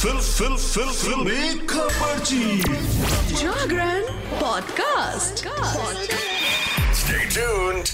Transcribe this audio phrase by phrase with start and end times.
[0.00, 2.18] Fill फिल फिल फिल। खबर
[3.40, 4.02] Jagran
[4.40, 5.44] podcast.
[7.00, 7.90] Stay tuned.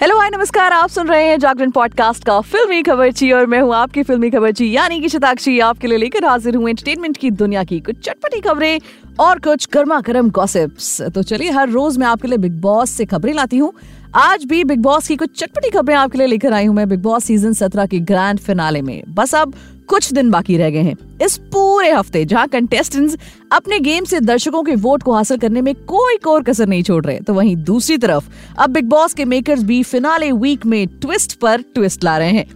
[0.00, 3.74] Hello hi नमस्कार। आप सुन रहे हैं जागरण पॉडकास्ट का फिल्मी खबरची और मैं हूँ
[3.74, 7.80] आपकी फिल्मी खबरची यानी कि शताक्षी आपके लिए लेकर हाजिर हूँ एंटरटेनमेंट की दुनिया की
[7.80, 8.78] कुछ चटपटी खबरें
[9.20, 13.04] और कुछ गर्मा गर्म गॉसिप्स तो चलिए हर रोज मैं आपके लिए बिग बॉस से
[13.04, 13.72] खबरें लाती हूँ।
[14.16, 17.00] आज भी बिग बॉस की कुछ चटपटी खबरें आपके लिए लेकर आई हूँ मैं बिग
[17.02, 19.54] बॉस सीज़न सत्रह के ग्रैंड फिनाले में। बस अब
[19.88, 23.16] कुछ दिन बाकी रह गए हैं। इस पूरे हफ़्ते जहाँ कंटेस्टेंट्स
[23.52, 27.04] अपने गेम से दर्शकों के वोट को हासिल करने में कोई कोर कसर नहीं छोड़
[27.04, 28.28] रहे तो वहीं दूसरी तरफ़
[28.58, 32.46] अब बिग बॉस के मेकर्स भी फिनाले वीक में ट्विस्ट पर ट्विस्ट ला रहे हैं।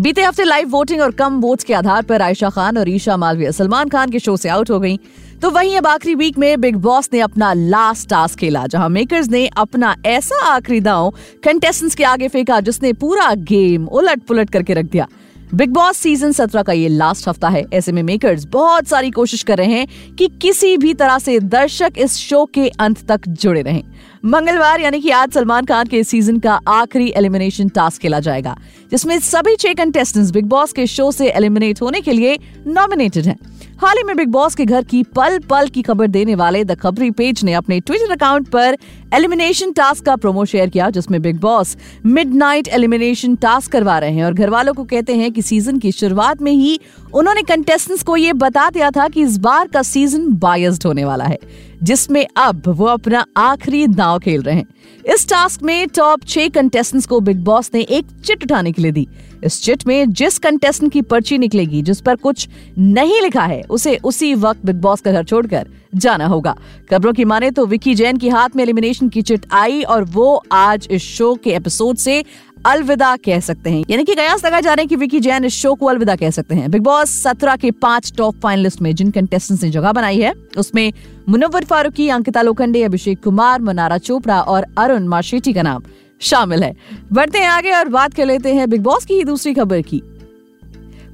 [0.00, 3.50] बीते हफ़्ते लाइव वोटिंग और कम वोट्स के आधार पर आयशा खान और ईशा मालवीय,
[3.52, 4.96] सलमान खान के शो से आउट हो गई।
[5.42, 9.28] तो वहीं अब आखिरी वीक में बिग बॉस ने अपना लास्ट टास्क खेला, जहाँ मेकर्स
[9.30, 11.12] ने अपना ऐसा आखिरी दांव
[11.44, 15.06] कंटेस्टेंट्स के आगे फेंका, जिसने पूरा गेम उलट पुलट करके रख दिया।
[15.54, 19.42] बिग बॉस सीज़न सत्रह का ये लास्ट हफ़्ता है। ऐसे में मेकर्स बहुत सारी कोशिश
[19.42, 23.62] कर रहे हैं कि किसी भी तरह से दर्शक इस शो के अंत तक जुड़े
[23.62, 23.82] रहें।
[24.24, 28.56] मंगलवार यानी कि आज सलमान खान के सीज़न का आखिरी एलिमिनेशन टास्क खेला जाएगा,
[28.90, 33.36] जिसमें सभी छह कंटेस्टेंट्स बिग बॉस के शो से एलिमिनेट होने के लिए नॉमिनेटेड हैं।
[33.80, 36.74] हाल ही में बिग बॉस के घर की पल पल की खबर देने वाले द
[36.74, 38.76] खबरी पेज ने अपने ट्विटर अकाउंट पर
[39.14, 44.24] एलिमिनेशन टास्क का प्रोमो शेयर किया, जिसमें Bigg Boss midnight elimination task करवा रहे हैं
[44.24, 46.78] और घर वालों को कहते हैं कि सीज़न की शुरुआत में ही
[47.14, 51.24] उन्होंने कंटेस्टेंट्स को ये बता दिया था कि इस बार का सीज़न बायस्ड होने वाला
[51.24, 51.38] है।
[51.84, 54.66] जिसमें अब वो अपना आखिरी दांव खेल रहे हैं।
[55.14, 58.92] इस टास्क में टॉप छह कंटेस्टेंट्स को बिग बॉस ने एक चिट उठाने के लिए
[58.92, 59.06] दी।
[59.44, 63.96] इस चिट में जिस कंटेस्टेंट की पर्ची निकलेगी, जिस पर कुछ नहीं लिखा है, उसे
[64.04, 66.56] उसी वक्त बिग बॉस का घर छोड़कर जाना होगा।
[66.90, 70.44] खबरों की माने तो विकी जैन के हाथ में एलिमिनेशन की चिट आई और वो
[70.52, 72.24] आज इस शो के एपिसोड से
[72.66, 75.52] अलविदा कह सकते हैं। यानी कि कयास लगा जा रहे हैं कि विकी जैन इस
[75.52, 79.10] शो को अलविदा कह सकते हैं। बिग बॉस सत्रह के पाँच टॉप फाइनलिस्ट में जिन
[79.10, 80.92] कंटेस्टेंट ने जगह बनाई है, उसमें
[81.28, 85.82] मुनव्वर फारूकी, अंकिता लोखंडे, अभिषेक कुमार, मनारा चोपड़ा और अरुण माशेटी का नाम
[86.20, 86.74] शामिल है।
[87.12, 90.02] बढ़ते हैं आगे और बात कर लेते हैं बिग बॉस की ही दूसरी खबर की।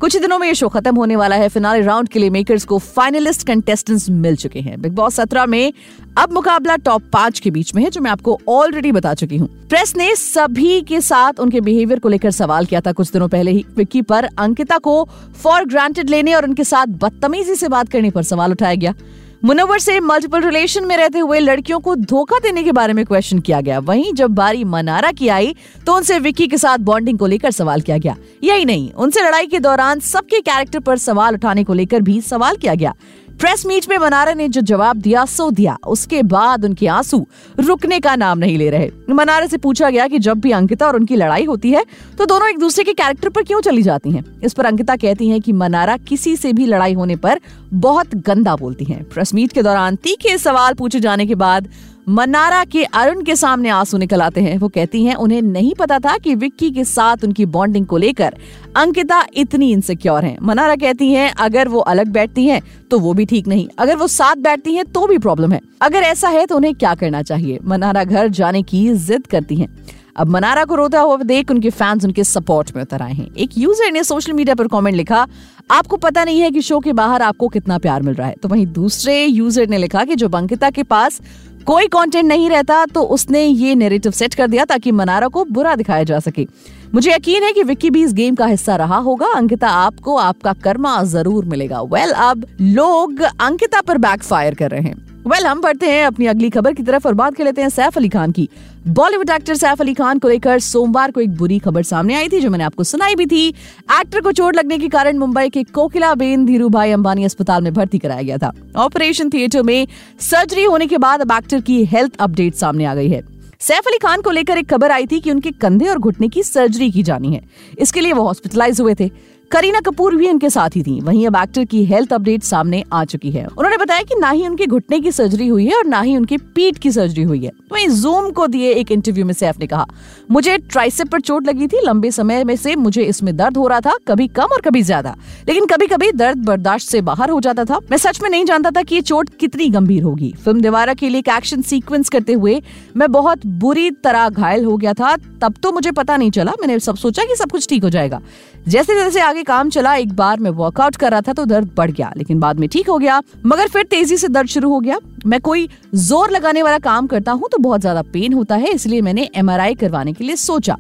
[0.01, 2.65] कुछ ही दिनों में ये शो खत्म होने वाला है। फिनाले राउंड के लिए मेकर्स
[2.65, 5.73] को फाइनलिस्ट कंटेस्टेंट्स मिल चुके हैं। बिग बॉस सत्रह में
[6.19, 9.49] अब मुकाबला टॉप पाँच के बीच में है, जो मैं आपको ऑलरेडी बता चुकी हूँ।
[9.69, 13.51] प्रेस ने सभी के साथ उनके बिहेवियर को लेकर सवाल किया था कुछ दिनों पहले
[13.51, 15.05] ही। विक्की पर अंकिता को
[15.43, 18.95] फॉर ग्रांटेड लेने और उनके साथ बदतमीजी से बात करने पर सवाल उठाया गया।
[19.43, 23.39] मुनव्वर से मल्टीपल रिलेशन में रहते हुए लड़कियों को धोखा देने के बारे में क्वेश्चन
[23.39, 25.55] किया गया। वहीं जब बारी मनारा की आई
[25.87, 29.47] तो उनसे विक्की के साथ बॉन्डिंग को लेकर सवाल किया गया। यही नहीं, उनसे लड़ाई
[29.47, 32.95] के दौरान सबके कैरेक्टर पर सवाल उठाने को लेकर भी सवाल किया गया।
[33.41, 37.25] प्रेस मीट में मनारा ने जो जवाब दिया, सो दिया। उसके बाद उनके आँसू
[37.61, 40.97] रुकने का नाम नहीं ले रहे। मनारा से पूछा गया कि जब भी अंकिता और
[40.97, 41.85] उनकी लड़ाई होती है
[42.19, 44.25] तो दोनों एक दूसरे के कैरेक्टर पर क्यों चली जाती हैं?
[44.43, 47.41] इस पर अंकिता कहती हैं कि मनारा किसी से भी लड़ाई होने पर
[47.73, 51.69] बहुत गंदा बोलती हैं। प्रेस मीट के दौरान तीखे सवाल पूछे जाने के बाद
[52.07, 55.99] मनारा के अरुण के सामने आँसू निकल आते हैं। वो कहती हैं, उन्हें नहीं पता
[55.99, 58.37] था कि विक्की के साथ उनकी बॉन्डिंग को लेकर
[58.77, 62.61] अंकिता इतनी इनसिक्योर हैं। मनारा कहती हैं, अगर वो अलग बैठती हैं
[62.91, 66.03] तो वो भी ठीक नहीं। अगर वो साथ बैठती हैं तो भी प्रॉब्लम है। अगर
[66.03, 67.59] ऐसा है तो उन्हें क्या करना चाहिए?
[67.65, 69.69] मनारा घर जाने की जिद करती हैं।
[70.17, 73.51] अब मनारा को रोता हुआ देख उनके फैंस उनके सपोर्ट में उतर आए हैं। एक
[73.59, 75.27] यूज़र ने सोशल मीडिया पर कमेंट लिखा,
[75.71, 78.49] आपको पता नहीं है कि शो के बाहर आपको कितना प्यार मिल रहा है। तो
[78.49, 81.21] वहीं दूसरे यूज़र ने लिखा कि जो अंकिता के पास
[81.67, 85.75] कोई कंटेंट नहीं रहता तो उसने ये नेरेटिव सेट कर दिया ताकि मनारा को बुरा
[85.77, 86.47] दिखाया जा सके।
[86.95, 90.53] मुझे यकीन है कि विक्की भी इस गेम का हिस्सा रहा होगा। अंकिता आपको आपका
[90.55, 95.47] कर्मा ज़रूर मिलेगा। वेल well, अब लोग अंकिता पर बैकफायर कर रहे हैं। वेल well,
[95.47, 98.09] हम बढ़ते हैं अपनी अगली खबर की तरफ़ और बात कर लेते हैं सैफ अली
[98.09, 98.49] खान की।
[98.89, 102.41] बॉलीवुड एक्टर सैफ अली खान को लेकर सोमवार को एक बुरी खबर सामने आई थी
[102.41, 106.15] जो मैंने आपको सुनाई भी थी। एक्टर को चोट लगने के कारण मुंबई के कोकिला
[106.15, 109.87] बेन धीरू भाई अंबानी अस्पताल में भर्ती कराया गया था। ऑपरेशन थिएटर में
[110.21, 113.23] सर्जरी होने के बाद अब एक्टर की हेल्थ अपडेट सामने आ गई है।
[113.61, 116.43] सैफ अली खान को लेकर एक खबर आई थी कि उनके कंधे और घुटने की
[116.43, 117.43] सर्जरी की जानी है।
[117.79, 119.11] इसके लिए वो हॉस्पिटलाइज हुए थे।
[119.51, 123.05] करीना कपूर भी उनके साथ ही थी। वहीं अब एक्टर की हेल्थ अपडेट सामने आ
[123.05, 126.01] चुकी है। उन्होंने बताया कि ना ही उनके घुटने की सर्जरी हुई है और ना
[126.01, 129.59] ही उनके पीठ की सर्जरी हुई है। वहीं जूम को दिए एक इंटरव्यू में सैफ
[129.61, 129.87] ने कहा,
[130.31, 133.81] मुझे ट्राइसेप पर चोट लगी थी। लंबे समय में से मुझे इसमें दर्द हो रहा
[133.81, 135.17] था, कभी कम और कभी ज़्यादा।
[135.49, 138.71] लेकिन कभी कभी दर्द बर्दाश्त से बाहर हो जाता था। मैं सच में नहीं जानता
[138.71, 142.33] था कि ये चोट कितनी गंभीर होगी। फ़िल्म दीवारा के लिए एक एक्शन सीक्वेंस करते
[142.35, 142.61] हुए
[142.97, 146.79] मैं बहुत बुरी तरह घायल हो गया था। तब तो मुझे पता नहीं चला। मैंने
[146.81, 148.21] सब सोचा कि सब कुछ ठीक हो जाएगा।
[148.69, 151.91] जैसे जैसे आगे काम चला, एक बार मैं वर्कआउट कर रहा था तो दर्द बढ़
[151.91, 154.99] गया, लेकिन बाद में ठीक हो गया। मगर फिर तेज़ी से दर्द शुरू हो गया।
[155.27, 159.01] मैं कोई ज़ोर लगाने वाला काम करता हूँ तो बहुत ज़्यादा पेन होता है, इसलिए
[159.03, 160.77] मैंने एमआरआई करवाने के लिए सोचा।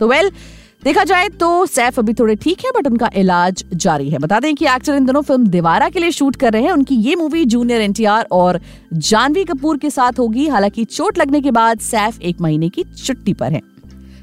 [0.00, 0.30] तो वेल
[0.84, 4.54] देखा जाए तो सैफ अभी थोड़े ठीक है बट उनका इलाज जारी है। बता दें
[4.54, 7.44] कि एक्टर इन दोनों फ़िल्म दीवारा के लिए शूट कर रहे हैं। उनकी ये मूवी
[7.46, 8.60] जूनियर एनटीआर और
[8.92, 13.32] जानवी कपूर के साथ होगी। हालाँकि चोट लगने के बाद सैफ एक महीने की छुट्टी
[13.34, 13.60] पर है।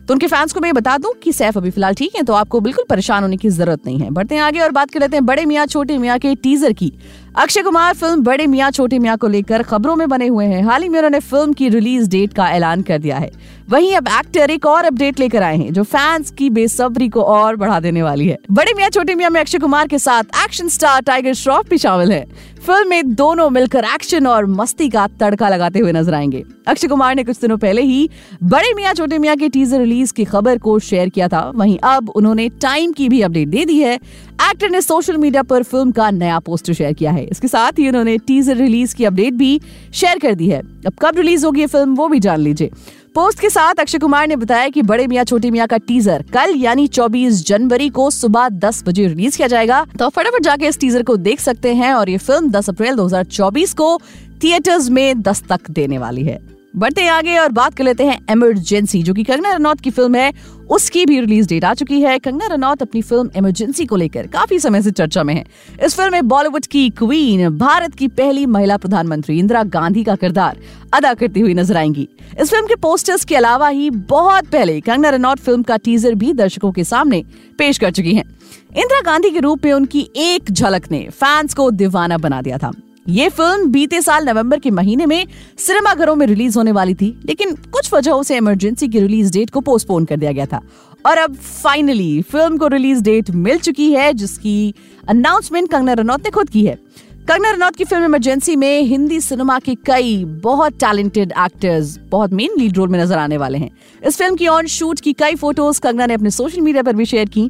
[0.07, 2.59] तो उनके फैंस को मैं बता दूँ कि सैफ अभी फ़िलहाल ठीक है तो आपको
[2.59, 5.25] बिल्कुल परेशान होने की ज़रूरत नहीं है। बढ़ते हैं आगे और बात कर लेते हैं
[5.25, 6.91] बड़े मियाँ, छोटे मियाँ के टीजर की।
[7.37, 10.83] अक्षय कुमार फ़िल्म बड़े मियाँ, छोटे मियाँ को लेकर खबरों में बने हुए हैं। हाल
[10.83, 13.31] ही में उन्होंने फ़िल्म की रिलीज़ डेट का ऐलान कर दिया है।
[13.69, 17.55] वहीं अब एक्टर एक और अपडेट लेकर आए हैं, जो फैंस की बेसब्री को और
[17.55, 21.01] बढ़ा देने वाली है। बड़े मियाँ, छोटे मियाँ में अक्षय कुमार के साथ एक्शन स्टार
[21.01, 22.25] टाइगर श्रॉफ भी शामिल है।
[22.65, 27.15] फ़िल्म में दोनों मिलकर एक्शन और मस्ती का तड़का लगाते हुए नज़र आएँगे। अक्षय कुमार
[27.15, 28.09] ने कुछ दिनों पहले ही
[28.43, 32.09] बड़े मियाँ, छोटे मियाँ के टीजर रिलीज़ की खबर को शेयर किया था। वहीं अब
[32.09, 36.09] उन्होंने टाइम की भी अपडेट दे दी है। एक्टर ने सोशल मीडिया पर फ़िल्म का
[36.11, 39.59] नया पोस्टर शेयर किया है। इसके साथ ही उन्होंने टीजर रिलीज़ की अपडेट भी
[39.93, 42.71] शेयर कर दी है। अब कब रिलीज़ होगी ये फ़िल्म वो भी जान लीजिए।
[43.15, 46.53] पोस्ट के साथ अक्षय कुमार ने बताया कि बड़े मियाँ, छोटे मियाँ का टीजर कल,
[46.55, 51.03] यानी 24 जनवरी को सुबह 10 बजे रिलीज़ किया जाएगा। तो फटाफट जाके इस टीजर
[51.03, 53.97] को देख सकते हैं और ये फ़िल्म 10 अप्रैल 2024 को
[54.43, 59.13] थिएटर्स में दस्तक देने वाली है। बढ़ते आगे और बात कर लेते हैं इमरजेंसी जो
[59.13, 60.31] कि कंगना रनौत की फ़िल्म है,
[60.69, 64.59] उसकी भी रिलीज़ डेट आ चुकी है। कंगना रनौत अपनी फ़िल्म इमरजेंसी को लेकर काफ़ी
[64.59, 65.43] समय से चर्चा में है।
[65.83, 70.59] इस फ़िल्म में बॉलीवुड की क्वीन भारत की पहली महिला प्रधानमंत्री इंदिरा गांधी का किरदार
[70.93, 72.07] अदा करती हुई नज़र आएँगी।
[72.41, 76.33] इस फ़िल्म के पोस्टर्स के अलावा ही बहुत पहले कंगना रनौत फ़िल्म का टीजर भी
[76.33, 77.23] दर्शकों के सामने
[77.57, 78.23] पेश कर चुकी है।
[78.69, 82.71] इंदिरा गांधी के रूप में उनकी एक झलक ने फैंस को दीवाना बना दिया था।
[83.09, 87.55] ये फ़िल्म बीते साल नवंबर के महीने में सिनेमाघरों में रिलीज़ होने वाली थी, लेकिन
[87.55, 90.61] कुछ वजहों से इमरजेंसी की रिलीज़ डेट को पोस्टपोन कर दिया गया था।
[91.05, 94.73] और अब फाइनली फ़िल्म को रिलीज़ डेट मिल चुकी है, जिसकी
[95.07, 96.77] अनाउंसमेंट कंगना रनौत ने खुद की है।
[97.25, 102.57] कंगना रनौत की फ़िल्म इमरजेंसी में हिंदी सिनेमा के कई बहुत टैलेंटेड एक्टर्स बहुत मेन
[102.57, 103.69] लीड रोल में नज़र आने वाले हैं।
[104.03, 107.05] इस फ़िल्म की ऑन शूट की कई फ़ोटोज़ कंगना ने अपने सोशल मीडिया पर भी
[107.05, 107.49] शेयर की।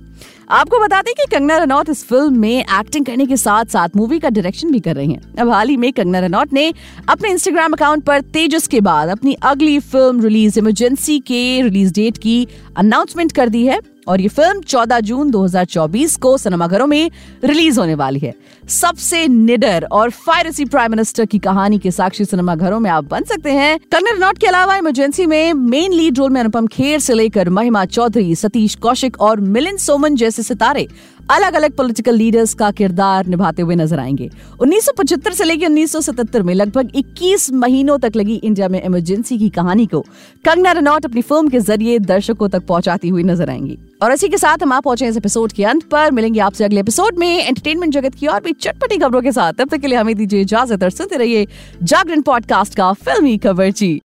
[0.51, 4.19] आपको बता दें कि कंगना रनौत इस फ़िल्म में एक्टिंग करने के साथ साथ मूवी
[4.19, 6.73] का डायरेक्शन भी कर रही हैं। अब हाल ही में कंगना रनौत ने
[7.09, 12.17] अपने इंस्टाग्राम अकाउंट पर तेजस के बाद अपनी अगली फ़िल्म रिलीज़ इमरजेंसी के रिलीज़ डेट
[12.17, 12.47] की
[12.77, 17.11] अनाउंसमेंट कर दी है। और ये फ़िल्म 14 जून 2024 को सिनेमाघरों में
[17.43, 18.33] रिलीज़ होने वाली है।
[18.69, 23.51] सबसे निडर और फायरसी प्राइम मिनिस्टर की कहानी के साक्षी सिनेमाघरों में आप बन सकते
[23.51, 27.49] हैं। कंगना नॉट के अलावा इमरजेंसी में मेन लीड रोल में अनुपम खेर से लेकर
[27.49, 30.87] महिमा चौधरी सतीश कौशिक और मिलिंद सोमन जैसे सितारे
[31.29, 34.29] अलग अलग पॉलिटिकल लीडर्स का किरदार निभाते हुए नज़र आएँगे।
[34.61, 39.85] 1975 से लेकर 1977 में लगभग 21 महीनों तक लगी इंडिया में इमरजेंसी की कहानी
[39.85, 40.01] को
[40.45, 44.37] कंगना रनौट अपनी फ़िल्म के ज़रिए दर्शकों तक पहुंचाती हुई नज़र आएँगी। और इसी के
[44.37, 47.93] साथ हम आप पहुँचे इस एपिसोड के अंत पर। मिलेंगे आपसे अगले एपिसोड में एंटरटेनमेंट
[47.93, 50.83] जगत की और भी चटपटी खबरों के साथ। तब तक के लिए हमें दीजिए इजाज़त
[50.83, 51.47] और सुनते रहिए
[51.83, 54.01] जागरण पॉडकास्ट का फिल्मी खबर